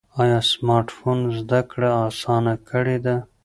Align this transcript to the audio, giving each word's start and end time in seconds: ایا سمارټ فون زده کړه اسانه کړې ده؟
ایا 0.21 0.39
سمارټ 0.51 0.87
فون 0.97 1.17
زده 1.37 1.59
کړه 1.71 1.89
اسانه 2.07 2.53
کړې 2.69 2.97
ده؟ 3.05 3.15